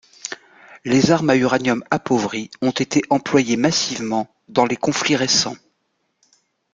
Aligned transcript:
Les 0.83 1.11
armes 1.11 1.29
à 1.29 1.35
uranium 1.35 1.83
appauvri 1.91 2.49
ont 2.63 2.71
été 2.71 3.03
employées 3.11 3.55
massivement 3.55 4.33
dans 4.49 4.65
les 4.65 4.75
conflits 4.75 5.15
récents. 5.15 5.57